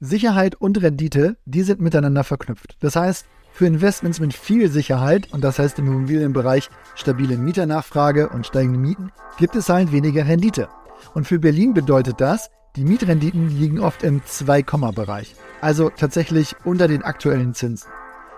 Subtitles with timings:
[0.00, 2.76] Sicherheit und Rendite, die sind miteinander verknüpft.
[2.80, 8.46] Das heißt, für Investments mit viel Sicherheit, und das heißt im Immobilienbereich stabile Mieternachfrage und
[8.46, 10.68] steigende Mieten, gibt es halt weniger Rendite.
[11.14, 17.02] Und für Berlin bedeutet das, die Mietrenditen liegen oft im 2-Bereich, also tatsächlich unter den
[17.02, 17.90] aktuellen Zinsen.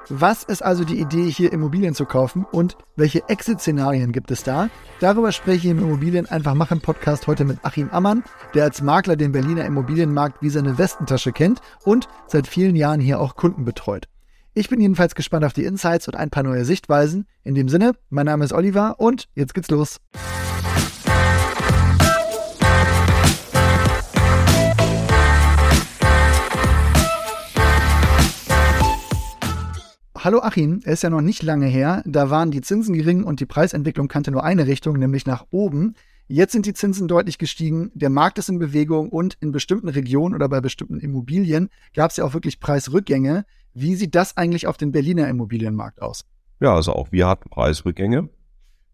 [0.09, 4.69] Was ist also die Idee, hier Immobilien zu kaufen und welche Exit-Szenarien gibt es da?
[4.99, 8.25] Darüber spreche ich im Immobilien einfach machen Podcast heute mit Achim Ammann,
[8.55, 13.21] der als Makler den Berliner Immobilienmarkt wie seine Westentasche kennt und seit vielen Jahren hier
[13.21, 14.09] auch Kunden betreut.
[14.53, 17.27] Ich bin jedenfalls gespannt auf die Insights und ein paar neue Sichtweisen.
[17.45, 20.01] In dem Sinne, mein Name ist Oliver und jetzt geht's los.
[30.23, 33.41] Hallo Achim, es ist ja noch nicht lange her, da waren die Zinsen gering und
[33.41, 35.95] die Preisentwicklung kannte nur eine Richtung, nämlich nach oben.
[36.29, 40.35] Jetzt sind die Zinsen deutlich gestiegen, der Markt ist in Bewegung und in bestimmten Regionen
[40.35, 43.47] oder bei bestimmten Immobilien gab es ja auch wirklich Preisrückgänge.
[43.73, 46.27] Wie sieht das eigentlich auf den Berliner Immobilienmarkt aus?
[46.61, 48.29] Ja, also auch wir hatten Preisrückgänge.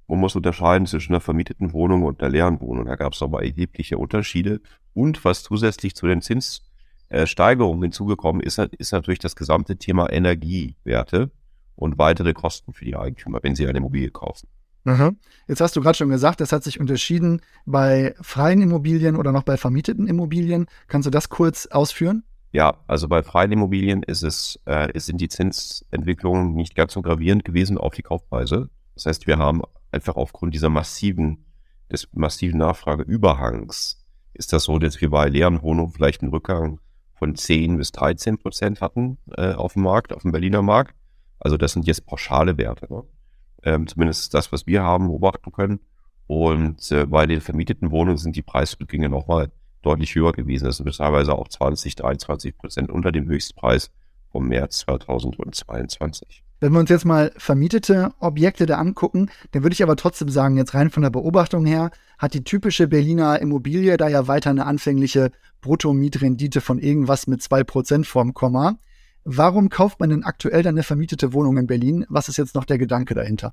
[0.07, 2.85] Man muss unterscheiden zwischen einer vermieteten Wohnung und einer leeren Wohnung.
[2.85, 4.61] Da gab es aber erhebliche Unterschiede.
[4.95, 6.66] Und was zusätzlich zu den Zins
[7.09, 11.31] äh, Steigerung hinzugekommen ist, ist natürlich das gesamte Thema Energiewerte
[11.75, 14.49] und weitere Kosten für die Eigentümer, wenn sie eine Immobilie kaufen.
[15.49, 19.43] Jetzt hast du gerade schon gesagt, das hat sich unterschieden bei freien Immobilien oder noch
[19.43, 20.67] bei vermieteten Immobilien.
[20.87, 22.23] Kannst du das kurz ausführen?
[22.53, 27.45] Ja, also bei freien Immobilien ist es, äh, sind die Zinsentwicklungen nicht ganz so gravierend
[27.45, 28.71] gewesen auf die Kaufpreise.
[28.95, 31.45] Das heißt, wir haben einfach aufgrund dieser massiven,
[31.91, 33.99] des massiven Nachfrageüberhangs,
[34.35, 36.79] ist das so, dass wir bei leeren Wohnungen vielleicht einen Rückgang
[37.19, 40.95] von 10 bis 13 Prozent hatten äh, auf dem Markt, auf dem Berliner Markt.
[41.39, 42.93] Also das sind jetzt pauschale Werte.
[42.93, 43.05] Ne?
[43.63, 45.81] Ähm, zumindest das, was wir haben, beobachten können.
[46.27, 49.51] Und äh, bei den vermieteten Wohnungen sind die Preisrückgänge nochmal
[49.83, 50.65] deutlich höher gewesen.
[50.65, 53.93] Das sind teilweise auch 20, 23 Prozent unter dem Höchstpreis
[54.31, 56.46] vom März 2022.
[56.59, 60.57] Wenn wir uns jetzt mal vermietete Objekte da angucken, dann würde ich aber trotzdem sagen,
[60.57, 64.65] jetzt rein von der Beobachtung her, hat die typische Berliner Immobilie da ja weiter eine
[64.65, 68.79] anfängliche Bruttomietrendite von irgendwas mit 2% vorm Komma.
[69.25, 72.07] Warum kauft man denn aktuell dann eine vermietete Wohnung in Berlin?
[72.09, 73.53] Was ist jetzt noch der Gedanke dahinter?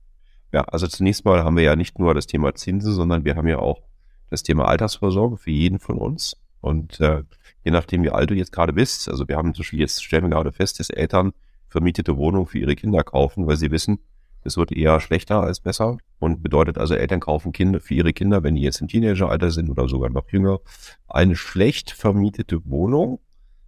[0.53, 3.47] Ja, also zunächst mal haben wir ja nicht nur das Thema Zinsen, sondern wir haben
[3.47, 3.81] ja auch
[4.30, 6.38] das Thema Altersvorsorge für jeden von uns.
[6.62, 7.24] Und äh,
[7.66, 10.24] je nachdem, wie alt du jetzt gerade bist, also wir haben zum Beispiel jetzt stellen
[10.24, 11.34] wir gerade fest, dass Eltern
[11.73, 13.97] vermietete Wohnung für ihre Kinder kaufen, weil sie wissen,
[14.44, 18.44] es wird eher schlechter als besser und bedeutet also, Eltern kaufen Kinder für ihre Kinder,
[18.44, 20.59] wenn die jetzt im Teenageralter sind oder sogar noch jünger,
[21.07, 23.19] eine schlecht vermietete Wohnung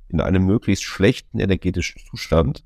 [0.08, 2.64] in einem möglichst schlechten energetischen Zustand,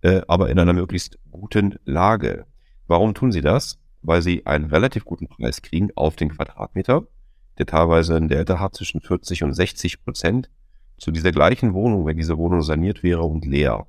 [0.00, 2.46] äh, aber in einer möglichst guten Lage.
[2.86, 3.78] Warum tun sie das?
[4.00, 7.06] Weil sie einen relativ guten Preis kriegen auf den Quadratmeter,
[7.58, 10.48] der teilweise ein Delta hat zwischen 40 und 60 Prozent
[10.96, 13.86] zu dieser gleichen Wohnung, wenn diese Wohnung saniert wäre und leer.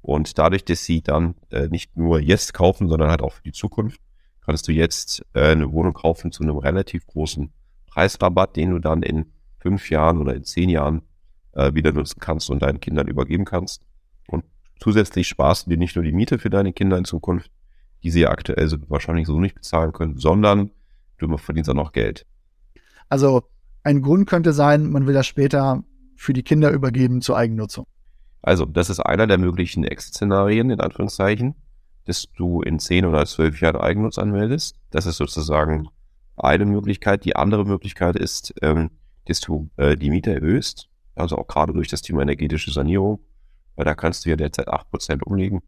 [0.00, 3.52] Und dadurch, dass sie dann äh, nicht nur jetzt kaufen, sondern halt auch für die
[3.52, 4.00] Zukunft,
[4.44, 7.52] kannst du jetzt äh, eine Wohnung kaufen zu einem relativ großen
[7.86, 9.26] Preisrabatt, den du dann in
[9.58, 11.02] fünf Jahren oder in zehn Jahren
[11.52, 13.82] äh, wieder nutzen kannst und deinen Kindern übergeben kannst.
[14.28, 14.44] Und
[14.80, 17.50] zusätzlich sparst du dir nicht nur die Miete für deine Kinder in Zukunft,
[18.02, 20.70] die sie ja aktuell wahrscheinlich so nicht bezahlen können, sondern
[21.18, 22.24] du verdienst auch noch Geld.
[23.08, 23.42] Also
[23.82, 25.82] ein Grund könnte sein, man will das später
[26.16, 27.86] für die Kinder übergeben zur Eigennutzung.
[28.42, 31.54] Also, das ist einer der möglichen Exit-Szenarien, in Anführungszeichen,
[32.04, 34.76] dass du in zehn oder zwölf Jahren Eigennutz anmeldest.
[34.90, 35.88] Das ist sozusagen
[36.36, 37.24] eine Möglichkeit.
[37.24, 38.90] Die andere Möglichkeit ist, ähm,
[39.26, 43.20] dass du äh, die Miete erhöhst, also auch gerade durch das Thema energetische Sanierung,
[43.76, 45.60] weil da kannst du ja derzeit acht Prozent umlegen.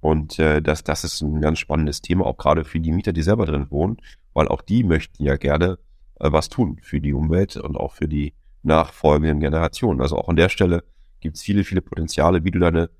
[0.00, 3.22] Und äh, das, das ist ein ganz spannendes Thema, auch gerade für die Mieter, die
[3.22, 3.98] selber drin wohnen,
[4.34, 5.78] weil auch die möchten ja gerne
[6.18, 10.00] äh, was tun für die Umwelt und auch für die nachfolgenden Generationen.
[10.00, 10.84] Also auch an der Stelle
[11.22, 12.90] gibt es viele, viele Potenziale, wie du deine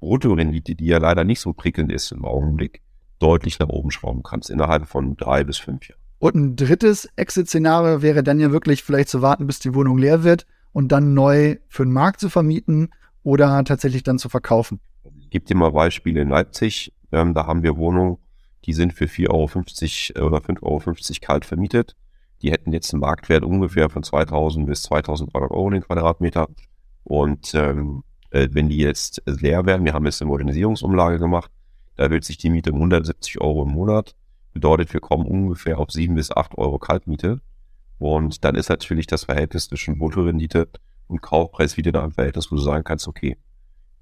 [0.00, 2.80] Bruttorendite, die ja leider nicht so prickelnd ist im Augenblick,
[3.18, 6.00] deutlich nach oben schrauben kannst, innerhalb von drei bis fünf Jahren.
[6.18, 10.24] Und ein drittes Exit-Szenario wäre dann ja wirklich vielleicht zu warten, bis die Wohnung leer
[10.24, 12.90] wird und dann neu für den Markt zu vermieten
[13.22, 14.80] oder tatsächlich dann zu verkaufen.
[15.20, 16.92] Ich gebe dir mal Beispiele in Leipzig.
[17.12, 18.18] Ähm, da haben wir Wohnungen,
[18.64, 20.82] die sind für 4,50 Euro oder 5,50 Euro
[21.20, 21.96] kalt vermietet.
[22.42, 26.48] Die hätten jetzt einen Marktwert ungefähr von 2000 bis 2300 Euro den Quadratmeter.
[27.04, 31.50] Und ähm, äh, wenn die jetzt leer werden, wir haben jetzt eine Modernisierungsumlage gemacht,
[31.96, 34.14] da wird sich die Miete um 170 Euro im Monat.
[34.52, 37.40] Bedeutet, wir kommen ungefähr auf 7 bis 8 Euro Kaltmiete.
[37.98, 40.68] Und dann ist natürlich das Verhältnis zwischen Bruttorendite
[41.06, 43.36] und Kaufpreis wieder da ein Verhältnis, wo du sagen kannst, okay,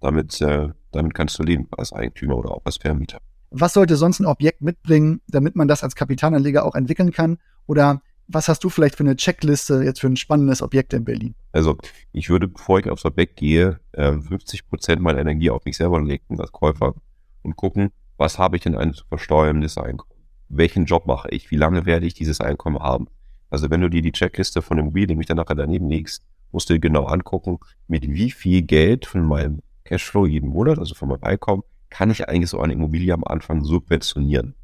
[0.01, 3.19] damit, äh, damit kannst du leben als Eigentümer oder auch als Vermieter.
[3.51, 7.39] Was sollte sonst ein Objekt mitbringen, damit man das als Kapitalanleger auch entwickeln kann?
[7.67, 8.01] Oder
[8.33, 11.35] was hast du vielleicht für eine Checkliste jetzt für ein spannendes Objekt in Berlin?
[11.53, 11.77] Also
[12.13, 16.01] ich würde, bevor ich aufs Objekt gehe, 50 ähm, Prozent meiner Energie auf mich selber
[16.01, 16.95] legen als Käufer
[17.43, 20.21] und gucken, was habe ich denn ein zu versteuerndes Einkommen?
[20.49, 21.51] Welchen Job mache ich?
[21.51, 23.09] Wie lange werde ich dieses Einkommen haben?
[23.51, 26.23] Also wenn du dir die Checkliste von Immobilien nämlich dann nachher daneben legst,
[26.53, 30.95] musst du dir genau angucken, mit wie viel Geld von meinem Cashflow jeden Monat, also
[30.95, 34.55] von meinem Einkommen, kann ich eigentlich so eine Immobilie am Anfang subventionieren.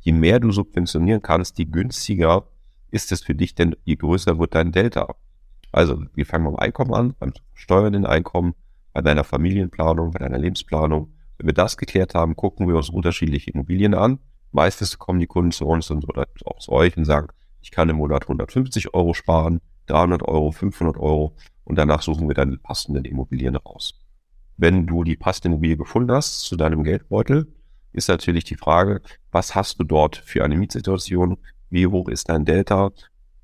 [0.00, 2.46] Je mehr du subventionieren kannst, je günstiger
[2.96, 5.14] ist es für dich, denn je größer wird dein Delta.
[5.70, 8.54] Also wir fangen beim Einkommen an, beim steuernden Einkommen,
[8.92, 11.12] bei deiner Familienplanung, bei deiner Lebensplanung.
[11.36, 14.18] Wenn wir das geklärt haben, gucken wir uns unterschiedliche Immobilien an.
[14.52, 17.28] Meistens kommen die Kunden zu uns und, oder auch zu euch und sagen,
[17.60, 22.34] ich kann im Monat 150 Euro sparen, 300 Euro, 500 Euro und danach suchen wir
[22.34, 24.00] dann die passenden Immobilien raus.
[24.56, 27.52] Wenn du die passende Immobilie gefunden hast zu deinem Geldbeutel,
[27.92, 31.36] ist natürlich die Frage, was hast du dort für eine Mietsituation?
[31.68, 32.92] Wie hoch ist dein Delta?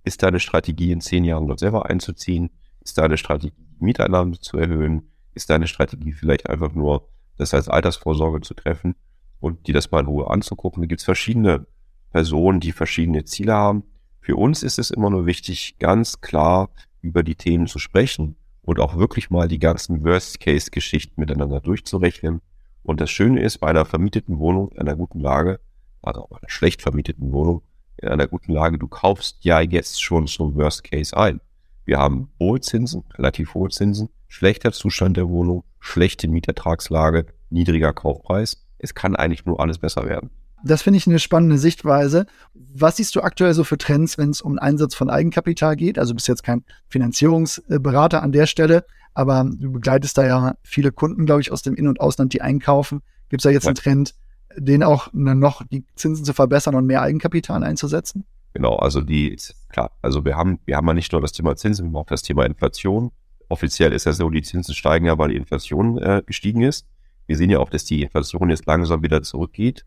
[0.04, 2.50] Ist deine Strategie in zehn Jahren dort selber einzuziehen?
[2.80, 5.10] Ist deine Strategie, Mieteinnahmen zu erhöhen?
[5.34, 7.08] Ist deine Strategie vielleicht einfach nur,
[7.38, 8.94] das als Altersvorsorge zu treffen
[9.40, 10.82] und dir das mal in Ruhe anzugucken?
[10.82, 11.66] Da gibt es verschiedene
[12.10, 13.84] Personen, die verschiedene Ziele haben.
[14.20, 16.70] Für uns ist es immer nur wichtig, ganz klar
[17.00, 22.40] über die Themen zu sprechen und auch wirklich mal die ganzen Worst-Case-Geschichten miteinander durchzurechnen.
[22.84, 25.60] Und das Schöne ist, bei einer vermieteten Wohnung in einer guten Lage,
[26.02, 27.62] also bei einer schlecht vermieteten Wohnung
[28.02, 31.40] in einer guten Lage, du kaufst ja jetzt schon zum Worst-Case ein.
[31.84, 38.64] Wir haben hohe Zinsen, relativ hohe Zinsen, schlechter Zustand der Wohnung, schlechte Mietertragslage, niedriger Kaufpreis.
[38.78, 40.30] Es kann eigentlich nur alles besser werden.
[40.64, 42.26] Das finde ich eine spannende Sichtweise.
[42.54, 45.98] Was siehst du aktuell so für Trends, wenn es um den Einsatz von Eigenkapital geht?
[45.98, 48.84] Also du bist jetzt kein Finanzierungsberater an der Stelle,
[49.14, 52.42] aber du begleitest da ja viele Kunden, glaube ich, aus dem In- und Ausland, die
[52.42, 53.02] einkaufen.
[53.28, 53.70] Gibt es da jetzt ja.
[53.70, 54.14] einen Trend,
[54.56, 58.24] den auch noch die Zinsen zu verbessern und mehr Eigenkapital einzusetzen?
[58.54, 59.36] Genau, also die,
[59.70, 62.06] klar, also wir haben, wir haben ja nicht nur das Thema Zinsen, wir haben auch
[62.06, 63.10] das Thema Inflation.
[63.48, 66.86] Offiziell ist ja so, die Zinsen steigen ja, weil die Inflation äh, gestiegen ist.
[67.26, 69.84] Wir sehen ja auch, dass die Inflation jetzt langsam wieder zurückgeht.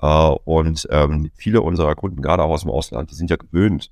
[0.00, 3.90] Uh, und ähm, viele unserer Kunden, gerade auch aus dem Ausland, die sind ja gewöhnt,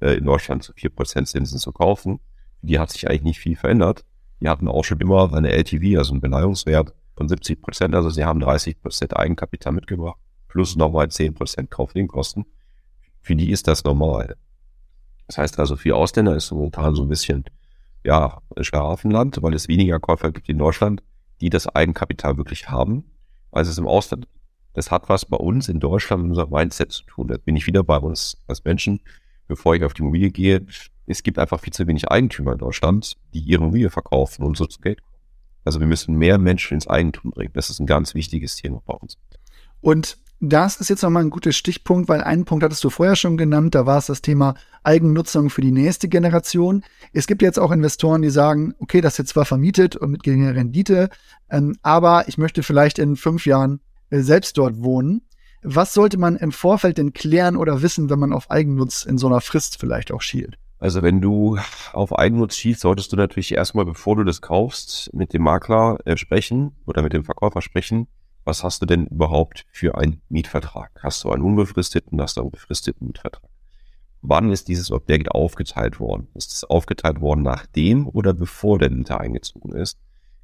[0.00, 2.20] äh, in Deutschland zu 4% Zinsen zu kaufen.
[2.60, 4.04] Die hat sich eigentlich nicht viel verändert.
[4.40, 7.94] Die hatten auch schon immer eine LTV, also einen Beleihungswert von 70 Prozent.
[7.94, 10.18] Also sie haben 30 Prozent Eigenkapital mitgebracht,
[10.48, 12.46] plus nochmal 10 Prozent Kaufnebenkosten.
[13.20, 14.36] Für die ist das normal.
[15.26, 17.44] Das heißt also, für Ausländer ist momentan so ein bisschen,
[18.02, 21.02] ja, Schlafenland, weil es weniger Käufer gibt in Deutschland,
[21.42, 23.04] die das Eigenkapital wirklich haben,
[23.50, 24.26] als es im Ausland
[24.78, 27.26] das hat was bei uns in Deutschland mit unserem Mindset zu tun.
[27.26, 29.00] Da bin ich wieder bei uns als Menschen,
[29.48, 30.64] bevor ich auf die Immobilie gehe.
[31.06, 34.66] Es gibt einfach viel zu wenig Eigentümer in Deutschland, die ihre Immobilie verkaufen und so
[34.66, 35.00] zu Geld.
[35.64, 37.52] Also wir müssen mehr Menschen ins Eigentum bringen.
[37.54, 39.18] Das ist ein ganz wichtiges Thema bei uns.
[39.80, 43.36] Und das ist jetzt nochmal ein guter Stichpunkt, weil einen Punkt hattest du vorher schon
[43.36, 46.84] genannt, da war es das Thema Eigennutzung für die nächste Generation.
[47.12, 50.22] Es gibt jetzt auch Investoren, die sagen, okay, das ist jetzt zwar vermietet und mit
[50.22, 51.10] geringer Rendite,
[51.50, 53.80] ähm, aber ich möchte vielleicht in fünf Jahren
[54.10, 55.22] äh, selbst dort wohnen.
[55.62, 59.26] Was sollte man im Vorfeld denn klären oder wissen, wenn man auf Eigennutz in so
[59.26, 60.56] einer Frist vielleicht auch schielt?
[60.78, 61.58] Also wenn du
[61.92, 66.16] auf Eigennutz schielst, solltest du natürlich erstmal, bevor du das kaufst, mit dem Makler äh,
[66.16, 68.06] sprechen oder mit dem Verkäufer sprechen.
[68.44, 70.90] Was hast du denn überhaupt für einen Mietvertrag?
[71.02, 73.50] Hast du einen unbefristeten, hast du einen befristeten Mietvertrag?
[74.22, 76.28] Wann ist dieses Objekt aufgeteilt worden?
[76.34, 79.98] Ist es aufgeteilt worden nachdem oder bevor der Mieter eingezogen ist?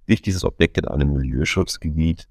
[0.07, 2.29] Liegt dieses Objekt in einem Milieuschutzgebiet?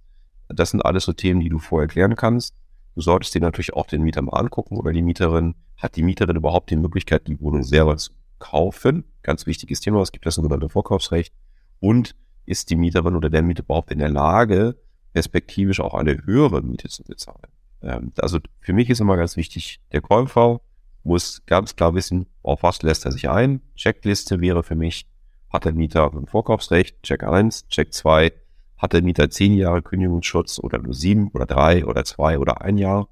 [0.48, 2.54] Das sind alles so Themen, die du vorher klären kannst.
[2.96, 5.56] Du solltest dir natürlich auch den Mieter mal angucken oder die Mieterin.
[5.78, 9.04] Hat die Mieterin überhaupt die Möglichkeit, die Wohnung selber zu kaufen?
[9.22, 10.02] Ganz wichtiges Thema.
[10.02, 11.34] Es gibt das sogenannte Vorkaufsrecht.
[11.80, 12.16] Und
[12.46, 14.76] ist die Mieterin oder der Mieter überhaupt in der Lage,
[15.14, 17.52] perspektivisch auch eine höhere Miete zu bezahlen?
[17.82, 20.62] Ähm, also für mich ist immer ganz wichtig, der Käufer
[21.04, 23.62] muss ganz klar wissen, auf was lässt er sich ein.
[23.76, 25.06] Checkliste wäre für mich,
[25.50, 27.02] hat der Mieter ein Vorkaufsrecht?
[27.04, 28.32] Check 1, Check 2,
[28.78, 32.78] hat der Mieter zehn Jahre Kündigungsschutz oder nur sieben oder drei oder zwei oder ein
[32.78, 33.08] Jahr?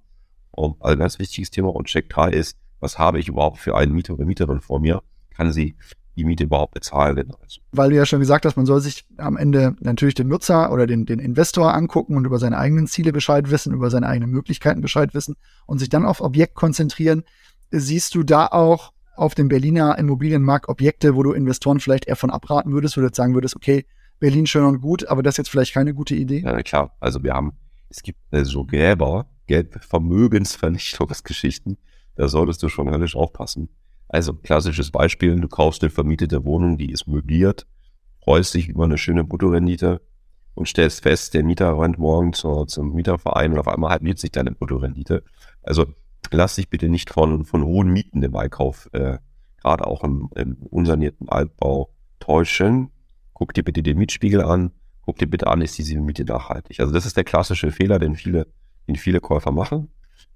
[0.51, 1.69] Und also ein ganz wichtiges Thema.
[1.69, 5.01] Und Check 3 ist, was habe ich überhaupt für einen Mieter oder Mieterin vor mir?
[5.35, 5.75] Kann sie
[6.15, 7.31] die Miete überhaupt bezahlen?
[7.71, 10.87] Weil du ja schon gesagt hast, man soll sich am Ende natürlich den Nutzer oder
[10.87, 14.81] den, den Investor angucken und über seine eigenen Ziele Bescheid wissen, über seine eigenen Möglichkeiten
[14.81, 17.23] Bescheid wissen und sich dann auf Objekt konzentrieren.
[17.71, 22.29] Siehst du da auch auf dem Berliner Immobilienmarkt Objekte, wo du Investoren vielleicht eher von
[22.29, 23.85] abraten würdest, wo du jetzt sagen würdest, okay,
[24.19, 26.41] Berlin schön und gut, aber das ist jetzt vielleicht keine gute Idee?
[26.41, 26.95] Ja, klar.
[26.99, 27.53] Also wir haben,
[27.89, 31.77] es gibt äh, so Gräber, Geldvermögensvernichtungsgeschichten.
[32.15, 33.69] Da solltest du schon höllisch aufpassen.
[34.07, 37.65] Also klassisches Beispiel, du kaufst eine vermietete Wohnung, die ist möbliert,
[38.23, 40.01] freust dich über eine schöne Bruttorendite
[40.53, 44.31] und stellst fest, der Mieter rennt morgen zur, zum Mieterverein und auf einmal halbiert sich
[44.31, 45.23] deine Bruttorendite.
[45.63, 45.85] Also
[46.29, 49.17] lass dich bitte nicht von, von hohen Mieten im Einkauf, äh,
[49.61, 52.91] gerade auch im, im unsanierten Altbau, täuschen.
[53.33, 54.71] Guck dir bitte den Mietspiegel an,
[55.03, 56.79] guck dir bitte an, ist diese Miete nachhaltig.
[56.79, 58.47] Also das ist der klassische Fehler, den viele,
[58.91, 59.89] den viele Käufer machen.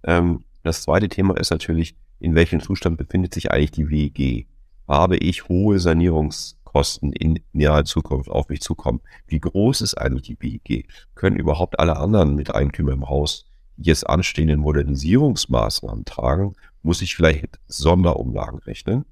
[0.03, 4.47] Ähm, das zweite Thema ist natürlich, in welchem Zustand befindet sich eigentlich die WEG?
[4.88, 9.01] Habe ich hohe Sanierungskosten in naher Zukunft auf mich zukommen?
[9.27, 10.88] Wie groß ist eigentlich die WEG?
[11.15, 13.45] Können überhaupt alle anderen Miteigentümer im Haus
[13.77, 16.53] jetzt anstehenden Modernisierungsmaßnahmen tragen?
[16.81, 19.05] Muss ich vielleicht Sonderumlagen rechnen?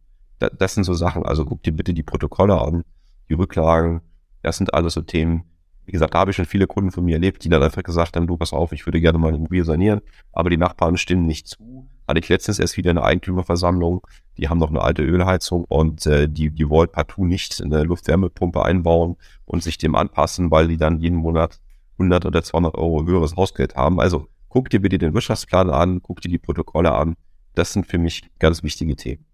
[0.50, 2.84] das sind so Sachen, also guck dir bitte die Protokolle an,
[3.30, 4.02] die Rücklagen,
[4.42, 5.44] das sind alles so Themen,
[5.86, 8.16] wie gesagt, da habe ich schon viele Kunden von mir erlebt, die dann einfach gesagt
[8.16, 11.26] haben, du pass auf, ich würde gerne mal ein Immobilie sanieren, aber die Nachbarn stimmen
[11.26, 11.88] nicht zu.
[12.08, 14.06] Hatte ich letztens erst wieder eine Eigentümerversammlung,
[14.38, 18.64] die haben noch eine alte Ölheizung und äh, die, die wollen partout nicht eine Luftwärmepumpe
[18.64, 21.60] einbauen und sich dem anpassen, weil die dann jeden Monat
[21.94, 24.00] 100 oder 200 Euro höheres Hausgeld haben.
[24.00, 27.16] Also guck dir bitte den Wirtschaftsplan an, guck dir die Protokolle an.
[27.56, 29.26] Das sind für mich ganz wichtige Themen.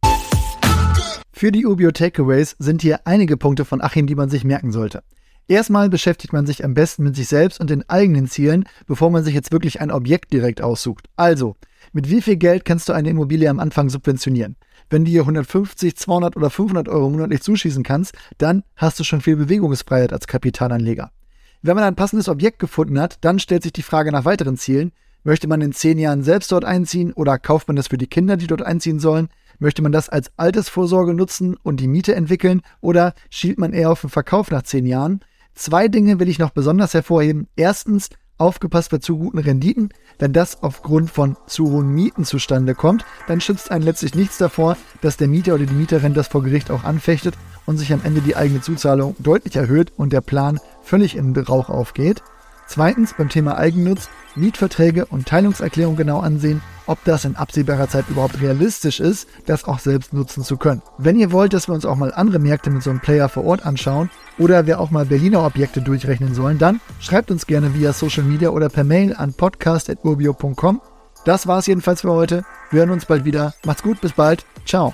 [1.31, 5.03] Für die UBO Takeaways sind hier einige Punkte von Achim, die man sich merken sollte.
[5.49, 9.23] Erstmal beschäftigt man sich am besten mit sich selbst und den eigenen Zielen, bevor man
[9.23, 11.07] sich jetzt wirklich ein Objekt direkt aussucht.
[11.15, 11.55] Also,
[11.91, 14.57] mit wie viel Geld kannst du eine Immobilie am Anfang subventionieren?
[14.91, 19.21] Wenn du dir 150, 200 oder 500 Euro monatlich zuschießen kannst, dann hast du schon
[19.21, 21.09] viel Bewegungsfreiheit als Kapitalanleger.
[21.63, 24.91] Wenn man ein passendes Objekt gefunden hat, dann stellt sich die Frage nach weiteren Zielen.
[25.23, 28.37] Möchte man in zehn Jahren selbst dort einziehen oder kauft man das für die Kinder,
[28.37, 29.29] die dort einziehen sollen?
[29.57, 34.01] Möchte man das als Altersvorsorge nutzen und die Miete entwickeln oder schielt man eher auf
[34.01, 35.21] den Verkauf nach zehn Jahren?
[35.59, 37.49] Zwei Dinge will ich noch besonders hervorheben.
[37.57, 39.89] Erstens, aufgepasst bei zu guten Renditen.
[40.17, 44.77] Wenn das aufgrund von zu hohen Mieten zustande kommt, dann schützt einen letztlich nichts davor,
[45.01, 47.35] dass der Mieter oder die Mieterin das vor Gericht auch anfechtet
[47.65, 51.69] und sich am Ende die eigene Zuzahlung deutlich erhöht und der Plan völlig in Rauch
[51.69, 52.23] aufgeht.
[52.69, 58.41] Zweitens beim Thema Eigennutz Mietverträge und Teilungserklärung genau ansehen, ob das in absehbarer Zeit überhaupt
[58.41, 60.83] realistisch ist, das auch selbst nutzen zu können.
[60.99, 63.43] Wenn ihr wollt, dass wir uns auch mal andere Märkte mit so einem Player vor
[63.45, 67.91] Ort anschauen oder wir auch mal Berliner Objekte durchrechnen sollen, dann schreibt uns gerne via
[67.91, 70.81] Social Media oder per Mail an podcast.urbio.com.
[71.25, 72.45] Das war's jedenfalls für heute.
[72.71, 73.55] Wir hören uns bald wieder.
[73.65, 74.45] Macht's gut, bis bald.
[74.65, 74.93] Ciao.